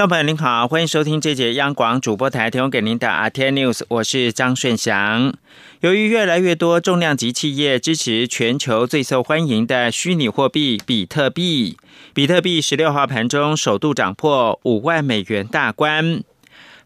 [0.00, 5.34] 众朋友您好，欢迎收听这节央广主播台提供给您的 RTI News，我是张顺祥。
[5.80, 11.76] 由于越来越多重量级企业支持全球最受欢迎的虚拟货币比特币，
[12.14, 16.22] 比特币十六号盘中首度涨破五万美元大关。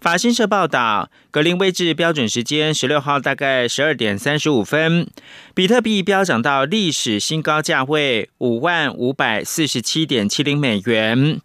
[0.00, 5.06] 法新社报道，格林威治标准时间十六号大概十二点三十五分，
[5.54, 11.40] 比特币飙涨到历史新高价位五万五百四十七点七零美元。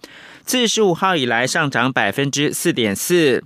[0.49, 3.43] 自十五号以来上涨百分之四点四，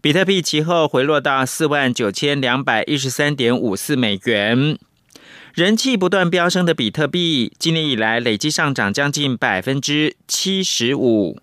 [0.00, 4.78] 比特币其后回落到四万九千两百一十三点五四美元。
[5.52, 11.38] 人气不断飙升的比特币，今年以来累计上涨将近百分之七十五。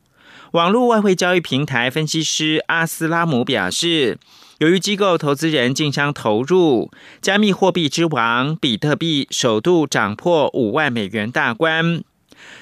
[0.53, 4.17] 网络外汇交易平台分析师阿斯拉姆表示，
[4.57, 6.89] 由于机构投资人竞相投入，
[7.21, 12.03] 加密货币之王比特币首度涨破五万美元大关。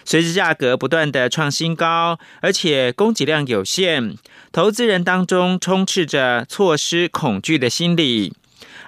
[0.04, 4.16] 随着价格不断的创新高，而且供给量有限，
[4.52, 8.34] 投资人当中充斥着错失恐惧的心理。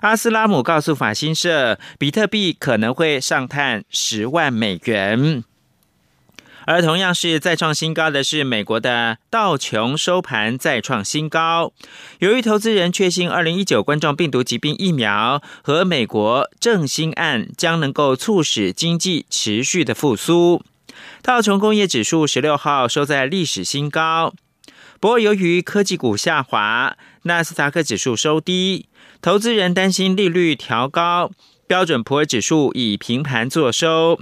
[0.02, 5.44] 阿斯拉姆告诉法新社，比特币可能会上探十万美元。
[6.66, 11.74] 而同样是再创新高的是美国的道琼收盘再创新高。
[12.20, 20.64] 由于投资人确信二零一九冠状病毒疾病疫苗和美国振兴案将能够促使经济持续的复苏。
[21.24, 24.34] 道琼工业指数十六号收在历史新高，
[25.00, 28.90] 不过由于科技股下滑，纳斯达克指数收低，
[29.22, 31.32] 投资人担心利率调高，
[31.66, 34.20] 标准普尔指数以平盘作收。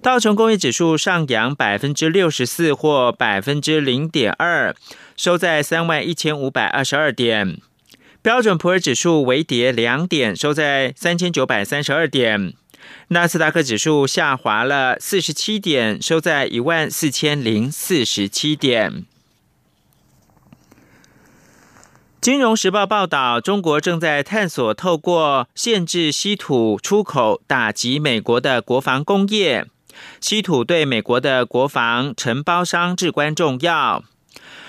[0.00, 4.76] 道琼工业指数上扬百分之六十四或百分之零点二，
[5.16, 7.58] 收在三万一千五百二十二点。
[8.22, 12.54] 标准普尔指数微跌两点，收在三千九百三十二点。
[13.08, 19.04] 纳斯达克指数下滑了四十七点，收在一万四千零四十七点。
[22.20, 29.66] 金融时报报道，中国正在探索透过限制稀土出口，打击美国的国防工业。
[30.20, 34.04] 稀土对美国的国防承包商至关重要。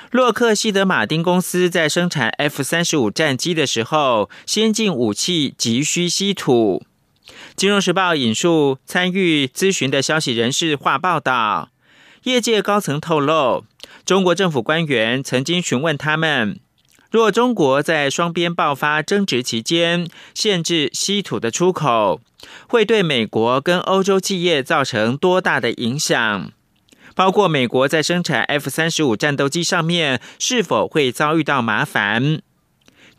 [0.10, 6.84] 洛克希德马丁公司在生产 F 三十五战机的时候，先进武器急需稀土。
[7.56, 11.70] 金融时报引述参与咨询的消息人士话报道，
[12.24, 13.66] 业界高层透露，
[14.06, 16.60] 中国政府官员曾经询问他们，
[17.12, 22.22] 若中国在双边爆发争执期间限制稀土的出口，
[22.68, 26.52] 会对美国跟欧洲企业造成多大的影响？
[27.14, 32.42] 包括美国在生产 F 三十五战斗机上面是否会遭遇到麻烦？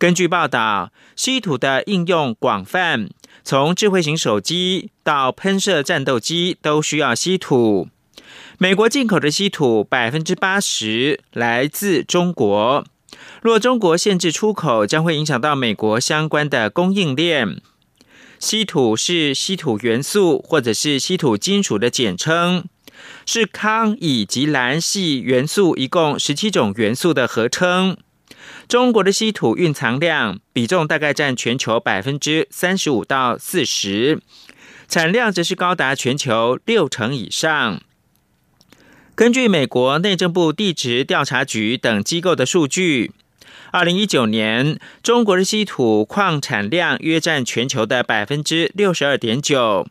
[0.02, 3.08] 根据报道，稀土的应用广泛。
[3.44, 7.88] 从智慧型手机到喷射战斗机都需要稀土。
[8.58, 12.84] 美国进口的稀土百分之八十来自中国。
[13.42, 17.60] 若中国限制出口，将会影响到美国相关的供应链。
[18.40, 22.64] 稀土是稀土元素或者是稀土金属的简称，
[23.24, 27.96] 是康以及蓝系元素一共十七种元素的合称。
[28.72, 34.22] 中国的稀土蕴藏量比重大概占全球百分之三十五到四十，
[34.88, 37.82] 产量则是高达全球六成以上。
[39.14, 43.12] 根据美国内政部地质调查局等机构的数据，
[43.72, 49.86] 二零一九年中国的稀土矿产量约占全球的百分之六十二点九，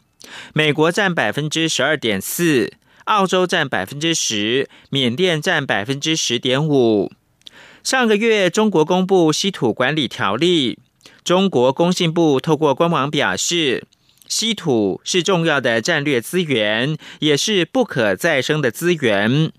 [0.56, 7.12] 美国占百分之十二点四，澳洲占百分之十，缅甸占百分之十点五。
[7.84, 10.78] 上个月，中国公布稀土管理条例。
[11.24, 13.86] 中国工信部透过官网表示，
[14.28, 19.52] 稀土是重要的战略资源，也是不可再生的资源。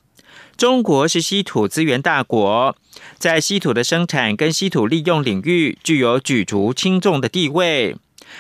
[0.56, 2.77] 中国是稀土资源大国，
[3.19, 7.97] 在稀土的生产跟稀土利用领域具有举足轻重的地位。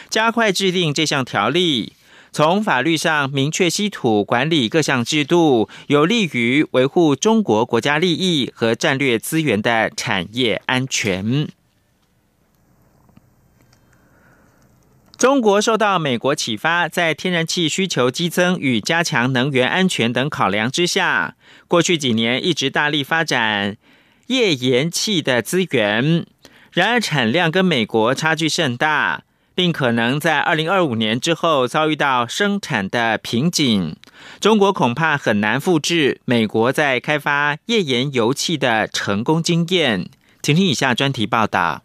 [0.08, 1.92] 加快制定这项条例。
[2.32, 11.48] 从法律上明确稀土管理各项制度，有利于维护中国国家利益和战略资源的产业安全。
[15.18, 21.36] 中国受到美国启发，在天然气需求激增与加强能源安全等考量之下，
[21.68, 23.76] 过去几年一直大力发展
[24.28, 26.26] 页岩气的资源。
[26.72, 29.24] 然而，产量跟美国差距甚大。
[29.54, 33.96] 并可能在二零二五年之后遭遇到生产的瓶颈。
[34.40, 40.08] 中国恐怕很难复制美国在开发页岩油气的成功经验。
[40.42, 41.82] 请听以下专题报道。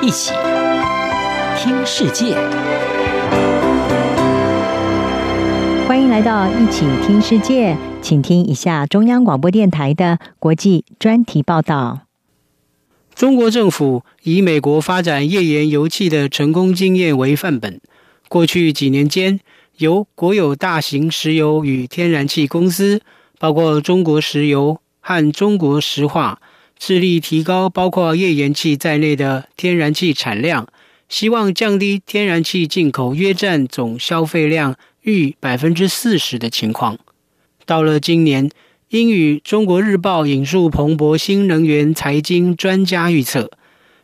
[0.00, 0.32] 一起
[1.56, 2.34] 听世界，
[5.86, 12.07] 欢迎来到一起听世界，请听一下中央广播电台的国际专题报道。
[13.18, 17.80] 中国政府以美国发展页岩油气的成功经验为范本，
[18.28, 19.40] 过去几年间，
[19.78, 23.02] 由国有大型石油与天然气公司，
[23.40, 26.40] 包括中国石油和中国石化。
[26.78, 30.68] 致力提高包括页岩气在内的天然气产量，
[31.08, 36.96] 希望降低天然气进口约占总消费量逾百分之四十的情况。
[37.66, 38.48] 到了今年，
[38.90, 43.50] 英语《中国日报》引述彭博新能源财经专家预测，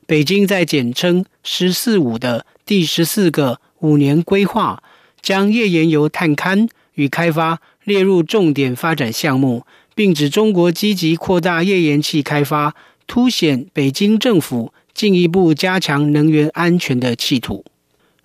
[0.07, 4.83] 北京在简称“十四五”的第十四个五年规划，
[5.23, 9.65] 将页岩油探勘与开发列入重点发展项目。
[9.95, 12.75] 并指中国积极扩大页岩气开发，
[13.07, 17.65] 凸显北京政府进一步加强能源安全的企图。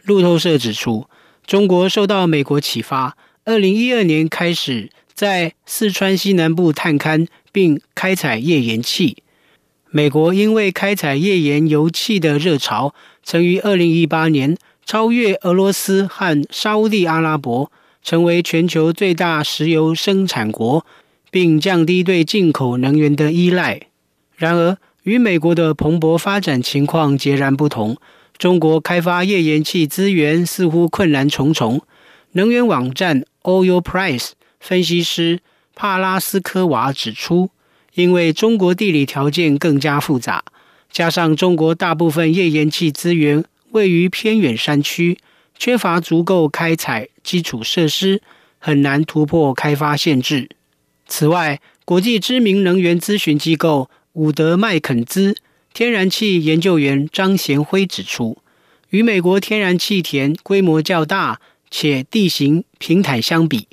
[0.03, 1.07] 路透社指出，
[1.45, 3.15] 中国受到美国启发，
[3.45, 4.89] 二零一二年开始
[5.19, 9.18] 在四川西南部探勘并开采页岩气。
[9.89, 14.56] 美国因为开采页岩油气的热潮，曾于二零一八年
[14.86, 17.69] 超越俄罗斯和沙地阿拉伯，
[18.01, 20.86] 成为全球最大石油生产国。
[21.31, 23.81] 并降低对进口能源的依赖。
[24.36, 27.98] 然而，与美国的蓬勃发展情况截然不同，
[28.38, 31.81] 中国开发页岩气资源似乎困难重重。
[32.31, 35.39] 能源网站 Oil Price 分析师
[35.75, 37.50] 帕拉斯科娃指出，
[37.94, 40.44] 因为中国地理条件更加复杂，
[40.91, 45.17] 加上中国大部分页岩气资源位于偏远山区，
[45.57, 48.21] 缺乏足够开采基础设施，
[48.57, 50.50] 很难突破开发限制。
[51.07, 55.35] 此外，国际知名能源咨询机构伍德麦肯兹
[55.73, 58.38] 天然气研究员张贤辉指出，
[58.89, 61.39] 与美国天然气田规模较大
[61.71, 63.67] 且地形平坦相比，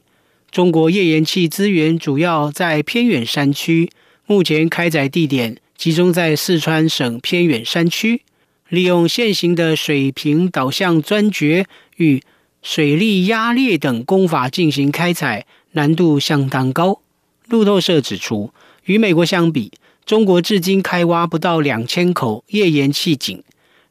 [0.57, 3.91] 中国页岩气资源主要在偏远山区，
[4.25, 8.23] 目前开采地点集中在四川省偏远山区，
[8.71, 11.67] 利用现行的水平导向钻掘
[11.97, 12.23] 与
[12.63, 17.03] 水力压裂等工法进行开采，难度相当高。
[17.51, 18.51] 路透社指出，
[18.87, 19.71] 与美国相比，
[20.07, 23.43] 中国至今开挖不到两千口页岩气井。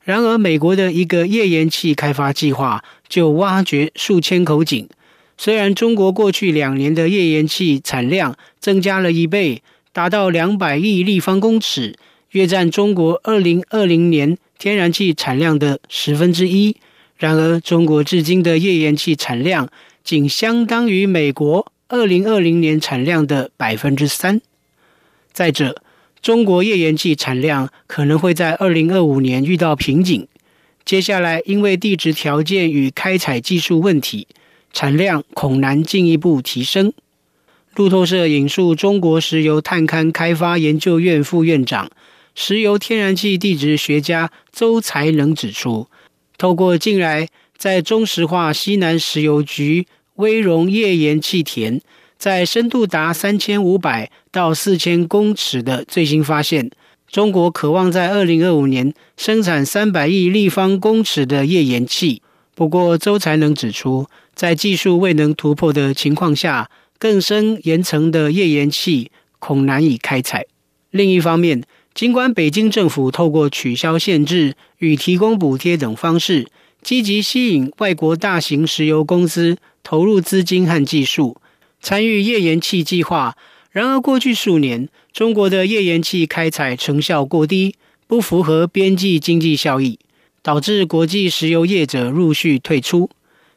[0.02, 4.90] 然而，美国的一个页岩气开发计划就挖掘数千口井。
[5.38, 9.62] 虽然中国过去两年的页岩气产量增加了一倍，
[9.92, 11.96] 达到两百亿立方公尺，
[12.32, 16.78] 约占中国二零二零年天然气产量的十分之一。
[17.18, 19.70] 然而，中国至今的页岩气产量
[20.04, 21.72] 仅相当于美国。
[21.88, 24.42] 二零二零年产量的百分之三。
[25.32, 25.84] 再者，
[26.20, 30.28] 中国页岩气产量可能会在二零二五年遇到瓶颈。
[30.84, 34.28] 接下来，因为地质条件与开采技术问题，
[34.76, 36.94] 产量恐难进一步提升。
[37.76, 41.90] 路透社引述中国石油探勘开发研究院副院长、
[42.36, 45.88] 石油天然气地质学家周才能指出，
[46.38, 49.88] 透过近来在中石化西南石油局。
[50.16, 51.82] 威荣页岩气田
[52.18, 56.72] 在深度达三千五百到四千公尺的最新发现，
[57.12, 62.22] 中国渴望在二零二五年生产三百亿立方公尺的页岩气。
[62.56, 70.46] 不过，周才能指出，在技术未能突破的情况下，更深岩层的页岩气恐难以开采。
[70.92, 71.64] 另一方面，
[71.94, 76.48] 尽管北京政府透过取消限制与提供补贴等方式，
[76.82, 79.58] 积极吸引外国大型石油公司。
[79.88, 81.38] 投入资金和技术
[81.80, 83.38] 参与页岩气计划，
[83.70, 87.76] 然而过去数年，中国的页岩气开采成效过低，
[88.08, 90.00] 不符合边际经济效益，
[90.42, 93.12] 导致国际石油业者陆续退出。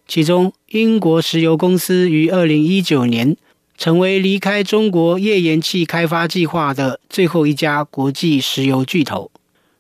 [0.09, 3.37] 其中，英国石油公司于二零一九年
[3.77, 9.31] 成为离开中国页岩气开发计划的最后一家国际石油巨头。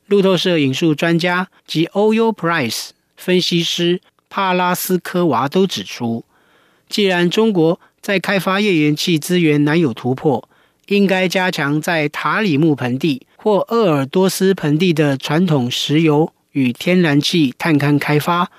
[0.06, 6.26] 路透社引述专家及 Oil Price 分析师帕拉斯科娃都指出。
[6.90, 10.46] 既然中国在开发页岩气资源难有突破，
[10.88, 18.50] 应该加强在塔里木盆地或鄂尔多斯盆地的传统石油与天然气探勘开发，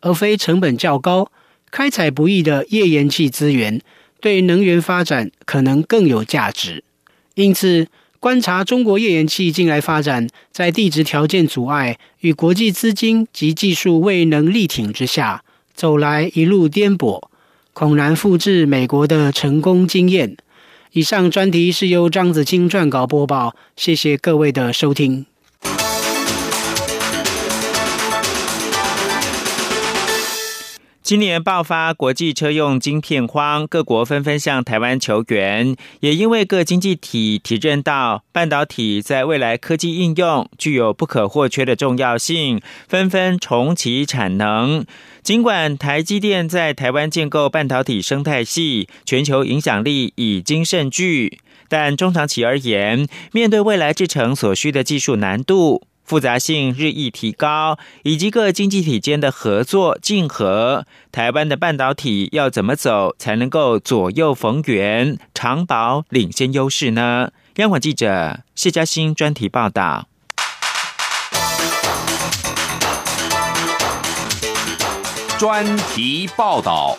[0.00, 1.30] 而非成本较高、
[1.70, 3.80] 开采不易的页岩气资源，
[4.20, 6.84] 对能源发展可能更有价值。
[7.34, 7.86] 因此，
[8.18, 15.42] 观察中国页岩气近来发展，在地质条件阻碍与国际资金及技术未能力挺之下，
[15.74, 17.22] 走来一路颠簸，
[17.72, 20.36] 恐难复制美国的成功经验。
[20.92, 25.29] 以上专题是由张子清撰稿播报，谢谢各位的收听。
[31.10, 44.86] 今年爆发国际车用晶片荒，各国纷纷向台湾求援，也因为各经济体体认到半导体在未来科技应用具有不可或缺的重要性，纷纷重启产能。
[45.20, 55.82] 尽管台积电在台湾建构半导体生态系，全球影响力已经甚巨，但中长期而言，面对未来制成所需的技术难度。
[56.10, 67.30] 复杂性日益提高，以及各经济体间的合作竞合，台湾的半导体要怎么走才能够左右逢源，长保领先优势呢？
[67.58, 70.08] 央广记者谢嘉欣专题报道。
[75.38, 76.98] 专题报道。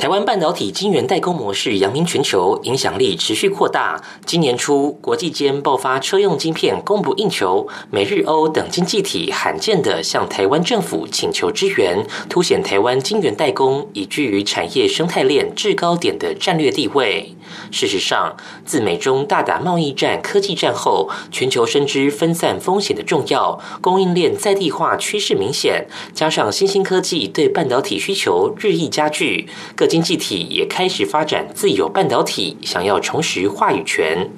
[0.00, 4.02] 台湾半导体晶圆代工模式扬名全球，影响力持续扩大。
[4.24, 17.34] 今年初，国际间爆发车用晶片供不应求，美日欧等经济体罕见的向台湾政府请求支援，凸显台湾晶圆代工已居于产业生态链制高点的战略地位。
[17.70, 25.86] 事实上，自美中大打贸易战、科技战后，全球深知分散风险的重要，供应链在地化趋势明显。
[26.14, 34.30] 加上新兴科技对半导体需求日益加剧，各经济体也开始发展自有半导体，想要重拾话语权。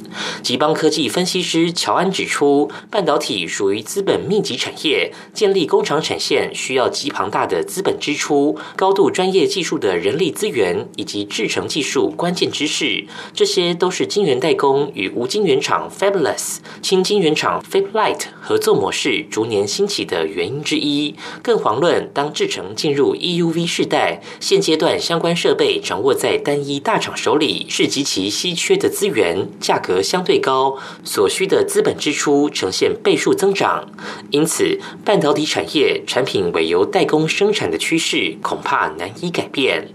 [0.42, 13.01] 吉邦科技分析师乔安指出，半导体属于资本密集产业，建立工厂产线需要极庞大的资本支出、高度专业技术的人力资源以及制程技术关键知识。
[13.34, 21.14] 这些都是晶圆代工与无晶圆厂 Fabless、轻晶圆厂 Fablite 合作模式逐年兴起的原因之一。
[21.42, 33.88] 更遑论当制程进入 EUV 世代，现阶段相关设备掌握在单一大厂手里，是极其稀缺的资源，价格相对高，所需的资本支出呈现倍数增长。
[34.30, 39.88] 因此，半导体产业产品委由代工生产的趋势，恐怕难以改变。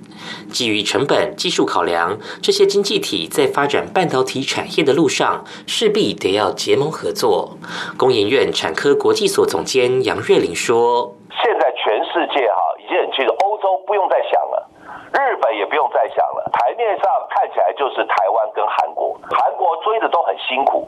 [0.52, 7.58] 基于成本、技术考量，这些经济体在发展半导体产业的路上，势必得要结盟合作。
[7.98, 14.70] 工研院产科国际所总监杨瑞玲说：“现在全世界哈已经很清楚，欧洲不用再想了，
[15.14, 20.88] 日本也不用再想了，台面上看起来就是台湾跟韩国，韩国追的都很辛苦，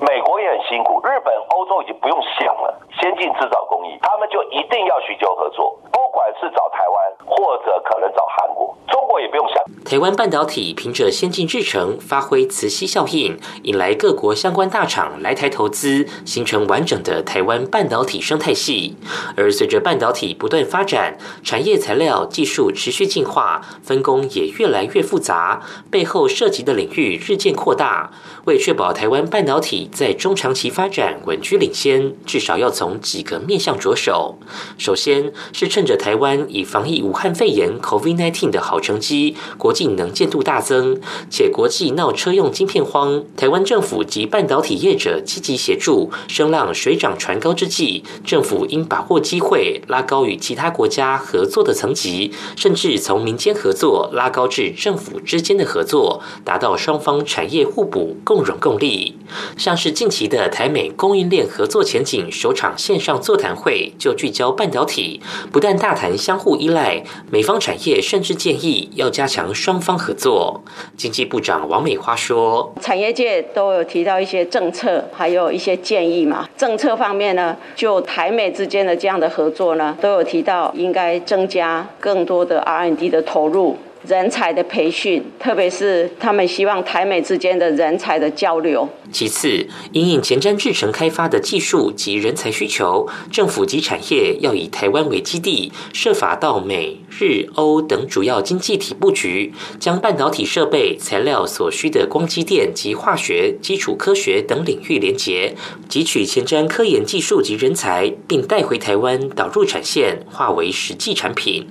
[0.00, 9.62] 美国也很辛苦，日本、欧洲已经不用想了，先进制造工艺，他们就一定要寻求合作。”不管是找台湾，或者可能找韩国，中国也不用想。
[9.84, 18.96] 台湾半导体凭着先进制程，发挥磁吸效应，引来各国相关大厂来台投资，形成完整的台湾半导体生态系。
[19.36, 28.10] 而随着半导体不断发展，产业材料技术持续进化，分工也越来越复杂，背后涉及的领域日渐扩大。
[28.46, 34.38] 为确保台湾半导体在中长期发展稳居领先，至少要从几个面向着手。
[34.78, 59.16] 首先是趁着台湾以防疫武汉肺炎 （COVID-19） 的好成绩，国际能见度大增，且国际闹车用晶片荒，台湾政府及半导体业者积极协助，声浪水涨船高之际，政府应把握机会，拉高与其他国家合作的层级，甚至从民间合作拉高至政府之间的合作，达到双方产业互补、共荣共利。
[59.56, 70.62] 像是近期的台美供应链合作前景首场线上座谈会，就聚焦半导体，不但大谈相互依赖，美方产业甚至建议要加强双方合作。
[70.98, 76.46] 经济部长王美花说：“产业界都有提到一些政策，还有一些建议嘛。
[76.58, 88.88] 政策方面呢，就台美之间的这样的合作呢，都有提到应该增加更多的 R&D 的投入。”人才的培训，特别是他们希望台美之间的人才的交流。
[89.10, 105.56] 其次，因应前瞻制程开发的技术及人才需求，政府及产业要以台湾为基地，设法到美、日、欧等主要经济体布局，将半导体设备、材料所需的光机电及化学、基础科学等领域连结，
[105.88, 111.66] 汲取前瞻科研技术及人才，并带回台湾导入产线，化为实际产品。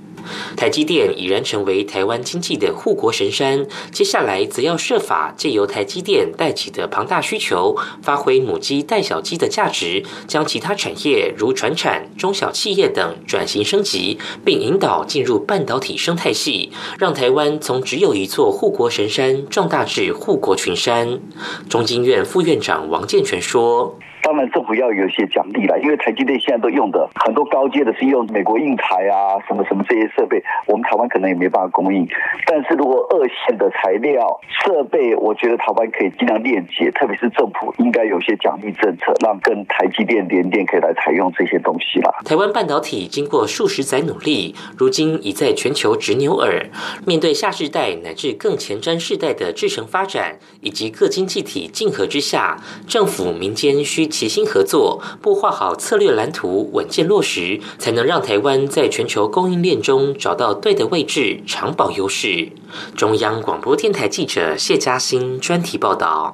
[0.56, 21.20] 台积电已然成为台湾经济的护国神山，接下来则要设法借由台积电带起的庞大需求，发挥母鸡带小鸡的价值，将其他产业如船产、中小企业等转型升级，并引导进入半导体生态系，让台湾从只有一座护国神山壮大至护国群山。
[21.70, 23.98] 中经院副院长王建全说。
[24.26, 32.08] 当然，政府要有一些奖励了，因为台积电现在都用的很多高阶的是用美国硬材啊，什么什么这些设备，我们台湾可能也没办法供应。
[32.48, 42.12] 但是如果二线的材料设备，我觉得台湾可以尽量链接，特别是政府应该有些奖励政策，让跟台积电联电可以来采用这些东西了。
[42.26, 46.66] 台湾半导体经过数十载努力，如今已在全球直牛耳。
[47.06, 54.10] 面对下世代乃至更前瞻世代的制程发展，以及各经济体竞合之下，政府民间需。
[54.16, 62.48] 齐心合作，布画好策略蓝图，稳健落实，才能让台湾在全球供应链中找到对的位置，长保优势。
[62.96, 66.34] 中央广播电台记者谢嘉欣专题报道。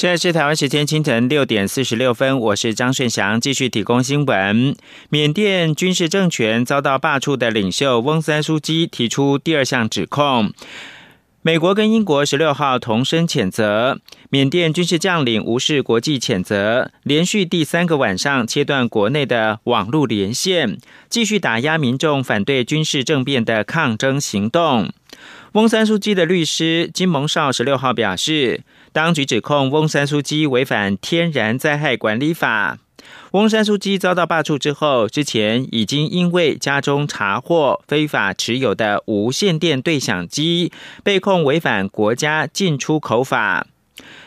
[0.00, 4.74] 现在是台湾时间清晨六点四十六分，我是张顺祥，继续提供新闻。
[5.10, 10.54] 缅甸军事政权遭到罢黜的领袖翁三书基提出第二项指控，
[11.42, 20.78] 美国跟英国十六号同声谴责缅甸军事将领无视国际谴责，连续第三个晚上切断国内的网络连线，
[21.10, 24.90] 继续打压民众反对军事政变的抗争行动。
[25.52, 28.62] 翁三书基的律师金蒙少十六号表示。
[28.92, 32.78] 当局指控翁山书记违反天然灾害管理法。
[33.32, 40.72] 翁山书记遭到罢黜之后，之前已经因为家中查获非法持有的无线电对讲机，
[41.04, 43.66] 被控违反国家进出口法。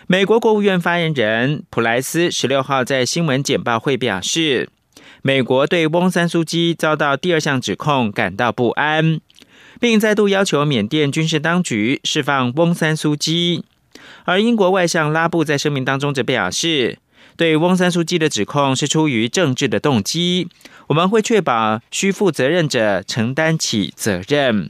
[0.07, 4.69] 美国国务院发言人普莱斯十六号在新闻简报会表示，
[5.21, 9.19] 美国对翁山书记遭到第二项指控感到不安，
[9.79, 13.65] 并再度要求缅甸军事当局释放翁山书记。
[14.25, 16.99] 而英国外相拉布在声明当中则表示，
[17.35, 20.47] 对翁三书记的指控是出于政治的动机，
[20.87, 24.69] 我们会确保需负责任者承担起责任。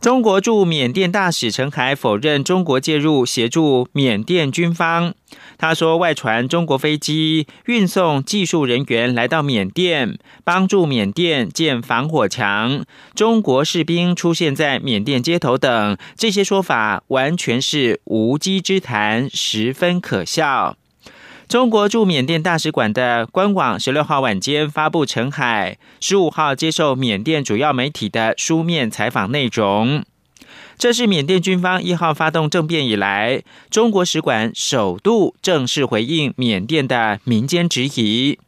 [0.00, 5.14] 中国驻缅甸大使陈海否认中国介入协助缅甸军方。
[5.62, 20.76] 他说，外传中国飞机运送技术人员来到缅甸，帮助缅甸建防火墙，中国士兵出现在缅甸街头等，这些说法完全是无稽之谈，十分可笑。
[21.46, 30.02] 中国驻缅甸大使馆的官网十六号晚间发布陈海十五号接受缅甸主要媒体的书面采访内容。
[30.78, 38.38] 这是缅甸军方一号发动政变以来，中国使馆首度正式回应缅甸的民间质疑。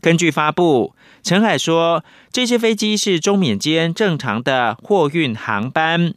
[0.00, 6.14] 根据发布，陈海说，这些飞机是中缅间正常的货运航班。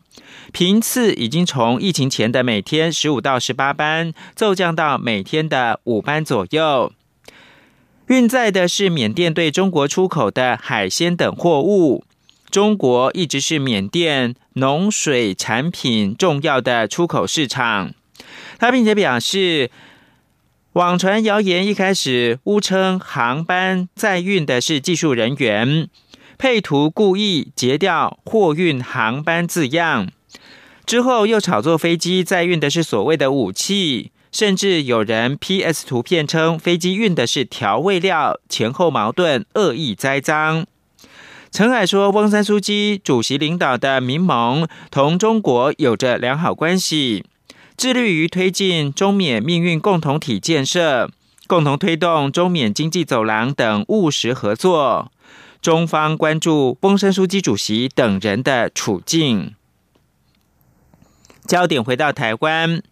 [0.51, 6.91] 频次已经从疫情前的每天十五到十八班，骤降到每天的五班左右。
[8.07, 12.03] 运载的是缅甸对中国出口的海鲜等货物。
[12.57, 17.93] 中国一直是缅甸农水产品重要的出口市场。
[18.57, 19.69] 他并且表示，
[20.73, 25.87] 网传谣言一开始误称航班载运的是技术人员，
[26.39, 30.09] 配图故意截掉货运航班字样。
[30.83, 40.65] 之后又炒作飞机载运的是所谓的武器，甚至有人 P.S 图片称飞机运的是调味料，前后矛盾，恶意栽赃。
[41.51, 47.25] 陈海说，翁山书记主席领导的民盟同中国有着良好关系，
[47.75, 51.10] 致力于推进中缅命运共同体建设，
[51.47, 55.12] 共同推动中缅经济走廊等务实合作。
[55.62, 59.55] 中方关注翁山书记主席等人的处境。
[61.47, 62.83] 焦点回到台湾，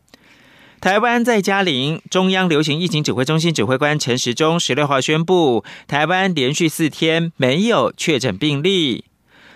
[0.85, 9.05] 台湾在嘉陵中央流行疫情指挥中心指挥官陈时中十六号宣布，台湾连续四天没有确诊病例。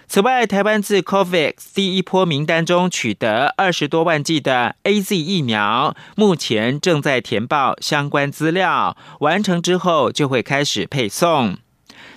[0.08, 11.58] 此外，台湾自 COVAX 第一波名单中取得二十多万剂的 A Z 疫苗，目前正在填报相关资料，完成之后就会开始配送。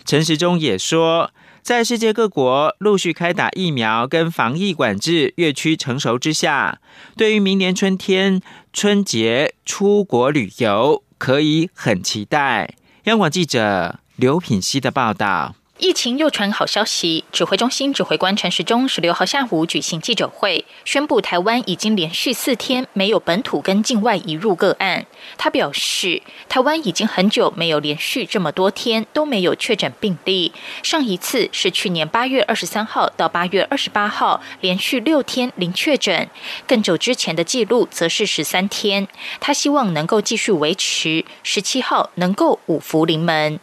[0.07, 1.33] 陈时中也说。
[1.63, 6.81] 在世界各国陆续开打疫苗跟防疫管制越趋成熟之下，
[7.17, 8.41] 对于明年春天
[8.73, 12.75] 春节出国旅游，可以很期待。
[13.05, 15.55] 央广记者刘品希的报道。
[15.83, 25.05] 疫情又传好消息，指挥中心指挥官陈时中十六号下午举行记者会，宣布台湾已经连续四天没有本土跟境外移入个案。
[25.37, 30.53] 他表示，台湾已经很久没有连续这么多天都没有确诊病例，
[30.85, 36.31] 上一次是去年八月二十三号到八月二十八号连续六天零确诊，
[36.65, 39.09] 更久之前的记录则是十三天。
[39.41, 43.59] 他希望能够继续维持，十七号能够五福临门。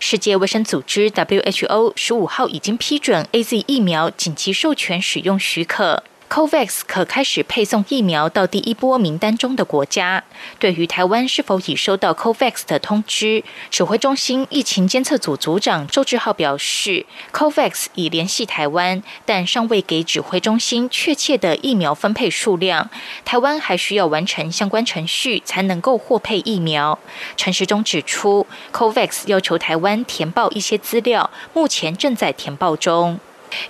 [0.00, 6.02] 世界卫生组织 （WHO） 十五号已经批准 A Z 疫苗紧急授权使用许可。
[6.28, 10.24] COVAX 可开始配送疫苗到第一波名单中的国家。
[10.58, 22.90] 对于台湾是否已收到 COVAX 的通知，指挥中心疫情监测组组长周志浩表示，COVAX 已联系台湾，但尚未给指挥中心确切的疫苗分配数量。
[23.24, 26.98] 台湾还需要完成相关程序才能够获配疫苗。
[27.36, 33.20] 陈时中指出，COVAX 要求台湾填报一些资料，目前正在填报中。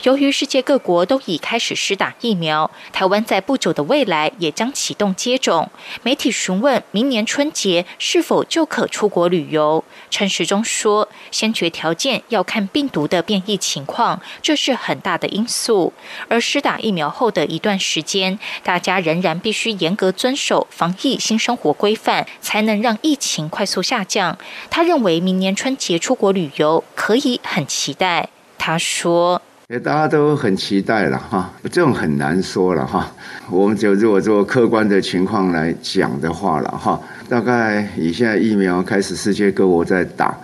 [0.02, 5.70] 由于世界各国都已开始施打疫苗，台湾在不久的未来也将启动接种。
[6.02, 15.92] 媒体询问明年春节是否就可出国旅游，陈时中说：“先决条件要看病毒的变异情况，这是很大的因素。
[16.28, 24.36] 而施打疫苗后的一段时间，大家仍然必须严格遵守防疫新生活规范，才能让疫情快速下降。”
[24.70, 28.28] 他认为明年春节出国旅游可以很期待。
[28.58, 29.42] 他说。
[29.82, 33.10] 大家都很期待了哈，这种很难说了哈。
[33.50, 37.00] 我们就如果做客观的情况来讲的话了哈，
[37.30, 40.36] 大概以现在疫苗开始世界各国在打，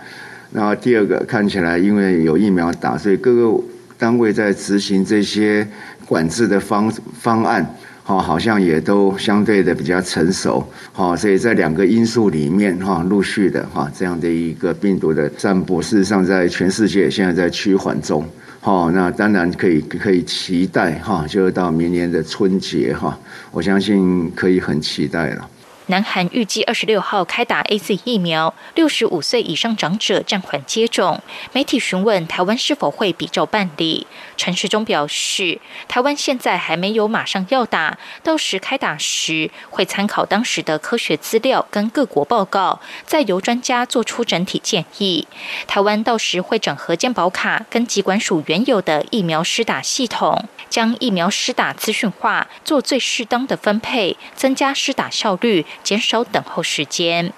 [0.51, 3.63] 然后第二个看起来因为有疫苗打，所以各个
[3.99, 5.67] 单位在执行这些
[6.07, 7.75] 管制的方方案，
[8.11, 18.25] 哦，好像也都相对的比较成熟，哈，所以在两个因素里面哈，陆续的哈这样的一个病毒的散播，事实上在全世界现在在趋缓中。
[18.59, 23.17] 好，那当然可以，可以期待哈，就到明年的春节哈，
[23.49, 25.49] 我相信可以很期待了。
[25.87, 31.21] 南韩预计二十六号开打 A Z 疫苗，六十五岁以上长者暂缓接种。
[31.51, 45.27] 媒体询问台湾是否会比照办理，陈时中表示，台湾现在还没有马上要打，到时开打时会参考当时的科学资料跟各国报告，再由专家做出整体建议。
[45.67, 55.65] 台湾到时会整合健保卡跟疾管署原有的疫苗施打系统，将疫苗施打资讯化，做最适当的分配，增加施打效率。
[55.83, 57.33] 减少等候时间。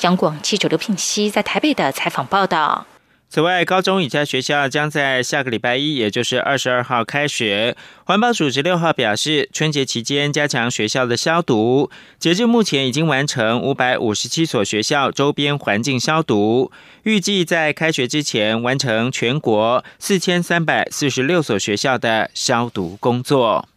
[0.00, 2.86] 央广记者刘聘熙在台北的采访报道。
[3.28, 7.76] 此外，高中以下学校将在下个礼拜一，也就是二十二号开学。
[8.04, 16.70] 环保署十六号表示，春节期间加强学校的消毒，截至目前已经完成五百五十七所学校周边环境消毒，
[17.02, 23.68] 预计在开学之前完成全国四千三百四十六所学校的消毒工作。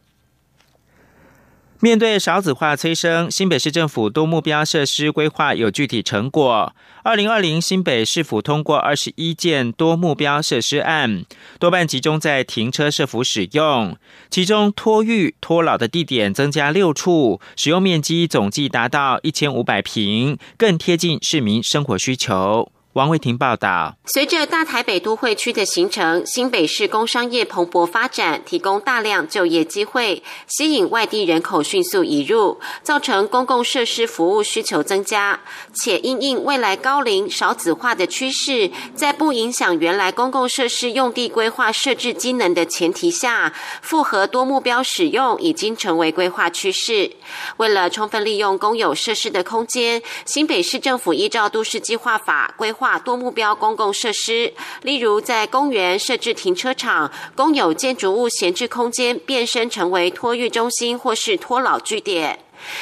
[1.82, 6.76] 面对少子化催生，新北市政府多目标设施规划有具体成果。
[7.04, 11.24] 二零二零新北市府通过二十一件多目标设施案，
[11.58, 13.96] 多半集中在停车设服使用，
[14.30, 22.70] 其中托育托老的地点增加六处，使用面积总计达到一千五百平，更贴近市民生活需求。
[22.94, 35.40] 王慧婷报道：随着大台北都会区的形成，新北市工商业蓬勃发展，提供大量就业机会，吸引外地人口迅速移入，造成公共设施服务需求增加。
[35.72, 47.12] 且因应未来高龄少子化的趋势，在不影响原来公共设施用地规划设置机能的前提下，复合多目标使用已经成为规划趋势。
[47.58, 52.74] 为了充分利用公有设施的空间，新北市政府依照都市计划法规。
[52.80, 62.40] 化多目标公共设施，例如在公园设置停车场、公有建筑物闲置空间变身成为托育中心或是托老据点。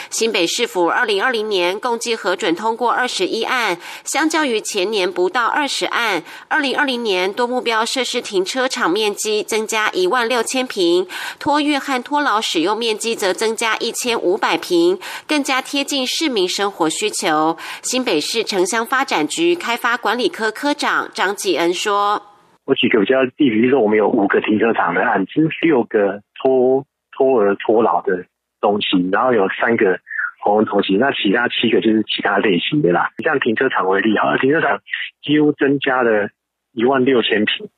[0.09, 6.23] 新北市府二零二零年共计核准通过二十一案，相较于前年不到二十案。
[6.47, 11.07] 二零二零年多目标设施停车场面积增加一万六千平，
[11.39, 17.57] 托育和托老使用面积则增加一千五百平，更加贴近市民生活需求。
[17.81, 22.21] 新北市城乡发展局开发管理科科长张继恩说
[22.65, 26.85] ：“我举个比较例比如说我们有五个停车场的案，其实六个托
[27.17, 28.25] 托儿托老的。”
[28.60, 30.00] 东西，然后有三个
[30.39, 33.12] 红红同行，那其他七个就是其他类型的啦。
[33.24, 34.82] 像停车场为例，好了，停车场
[35.22, 36.30] 几乎增加了
[36.74, 37.70] 一万六千平，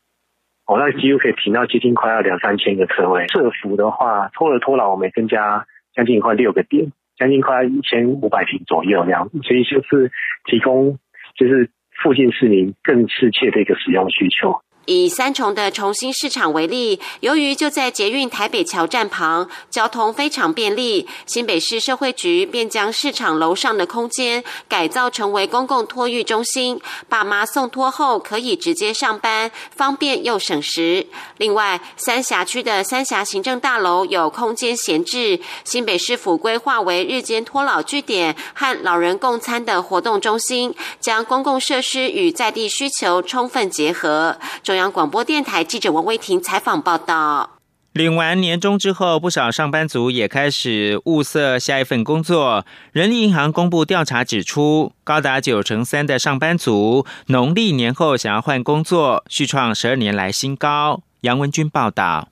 [0.65, 3.27] 哦，那几乎可以停到接近快要两三千个车位。
[3.27, 10.11] 设伏的话，拖了拖老，我们增加将近快六个点，将近快一千五百平左右那样，所以就是
[10.45, 10.99] 提供
[11.35, 11.69] 就是
[12.01, 14.61] 附近市民更适切的一个使用需求。
[14.85, 31.05] 以三重的重新市场为例，由于就在捷运台北桥站旁，交通非常便利，新北市社会局便将市场楼上的空间改造成为公共托育中心，爸妈送托后可以直接上班，方便又省时。
[31.37, 44.39] 另外，三峡区的三峡行政大楼有空间闲置，新北市府规划为日间托老据点和老人共餐的活动中心，将公共设施与在地需求充分结合。
[44.69, 47.57] 中央广播电台记者王威婷采访报道。
[47.91, 52.63] 领完年终之后，不少上班族也开始物色下一份工作。
[52.91, 61.01] 人力银行公布调查指出，高达九成三的上班族农历年后想要换工作，续创十二年来新高。
[61.21, 62.27] 杨文军报道。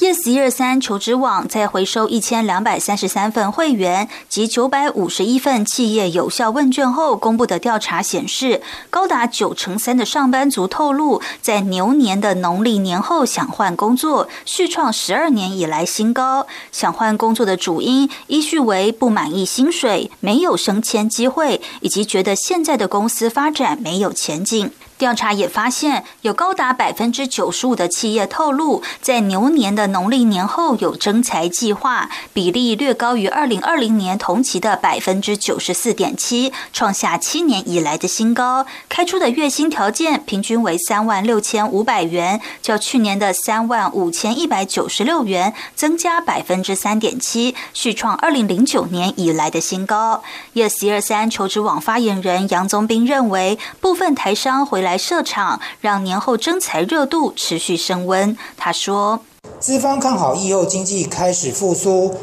[0.00, 16.46] Yes 一二三求职网在回收一千两百三十三份会员及九百五十一份企业有效问卷后公布的调查显示，高达九成三的上班族透露，在牛年的农历年后想换工作，续创十二年以来新高。
[16.72, 24.70] 想换工作的主因依序为不满意薪水、没有升迁机会，以及觉得现在的公司发展没有前景。
[25.00, 38.66] 调查也发现，有高达百分之九十五的企业透露，在牛年的农历年后有征才计划，比例略高于二零二零年同期的百分之九十四点七，创下七年以来的新高。
[38.90, 50.22] 开出的月薪条件平均为三万六千五百元，较去年的三万五千一百九十六元增加百分之三点七，续创二零零九年以来的新高。
[50.52, 54.89] Yes 一二三求职网发言人杨宗斌认为，部分台商回来。
[54.90, 58.36] 来设厂，让年后征财热度持续升温。
[58.56, 59.20] 他说
[59.60, 62.16] ：“资方看好疫后经济开始复苏，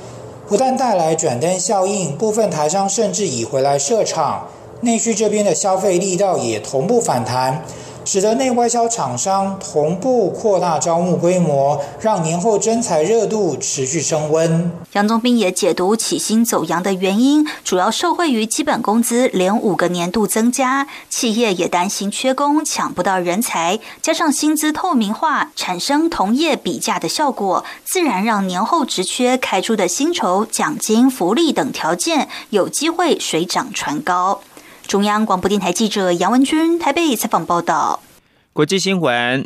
[0.50, 4.50] 不但带来转单效应，部分台商甚至已回来设厂，
[4.82, 7.64] 内需这边的消费力道也同步反弹。”
[8.08, 14.72] 使得内外销厂商同步扩大招募规模，让年后征才热度持续升温。
[14.94, 34.40] 杨宗斌也解读起薪走阳的原因，主要受惠于基本工资连五个年度增加，企业也担心缺工抢不到人才，加上薪资透明化，产生同业比价的效果，自然让年后职缺开出的薪酬、奖金、福利等条件有机会水涨船高。
[34.88, 38.02] 中央广播电台记者杨文君台北采访报道。
[38.54, 39.46] 国际新闻：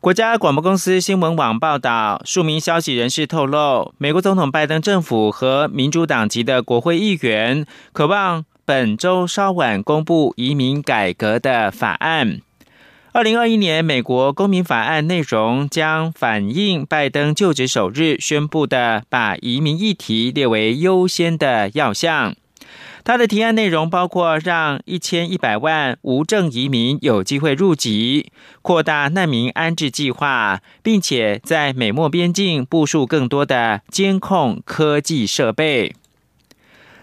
[0.00, 12.42] 国家广播公司新闻网报道，数名消息人士透露，美国总统拜登政府和民主党籍的国会议员渴望本周稍晚公布移民改革的法案。
[13.12, 22.34] 二零二一年美国公民法案内容将反映拜登就职首日宣布的，把移民议题列为优先的要项。
[23.02, 28.30] 他的提案内容包括让一千一百万无证移民有机会入籍，
[28.62, 35.94] 扩大难民安置计划，并且在美墨边境部署更多的监控科技设备。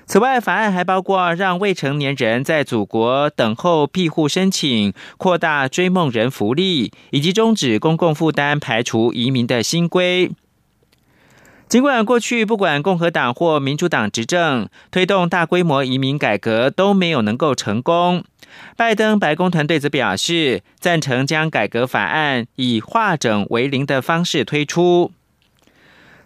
[0.06, 10.32] 此外，法案还包括让未成年人在祖国等候庇护申请，扩大追梦人福利，以及终止公共负担排除移民的新规。
[11.70, 18.24] 尽管过去不管共和党或民主党执政，推动大规模移民改革都没有能够成功，
[18.78, 25.12] 拜登白宫团队则表示赞成将改革法案以化整为零的方式推出。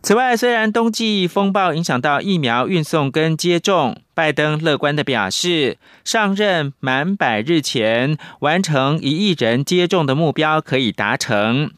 [0.03, 11.69] 此外，虽然冬季风暴影响到疫苗运送跟接种，拜登乐观的表示，上任满百日前完成一亿人接种的目标可以达成。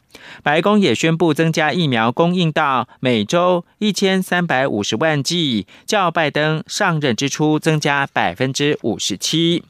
[0.42, 9.62] 白宫也宣布增加疫苗供应到每周一千三百五十万剂，较拜登上任之初增加百分之五十七。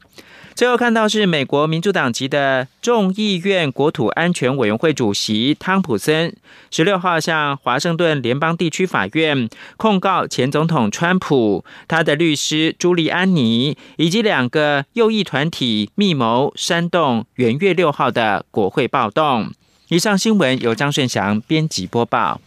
[0.55, 6.33] 最后看到是美国民主党籍的众议院国土安全委员会主席汤普森，
[6.71, 19.51] 十六号向华盛顿联邦地区法院控告前总统川普、他的律师朱利安尼以及两个右翼团体密谋煽动元月六号的国会暴动。
[19.89, 22.39] 以上新闻由张顺祥编辑播报。